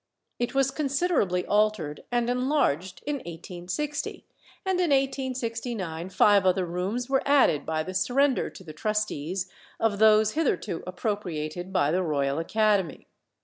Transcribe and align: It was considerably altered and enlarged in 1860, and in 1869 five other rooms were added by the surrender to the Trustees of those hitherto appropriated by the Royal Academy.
It 0.39 0.55
was 0.55 0.71
considerably 0.71 1.45
altered 1.45 2.05
and 2.11 2.27
enlarged 2.27 3.03
in 3.05 3.17
1860, 3.17 4.25
and 4.65 4.79
in 4.79 4.89
1869 4.89 6.09
five 6.09 6.43
other 6.43 6.65
rooms 6.65 7.07
were 7.07 7.21
added 7.23 7.67
by 7.67 7.83
the 7.83 7.93
surrender 7.93 8.49
to 8.49 8.63
the 8.63 8.73
Trustees 8.73 9.47
of 9.79 9.99
those 9.99 10.31
hitherto 10.31 10.81
appropriated 10.87 11.71
by 11.71 11.91
the 11.91 12.01
Royal 12.01 12.39
Academy. 12.39 13.09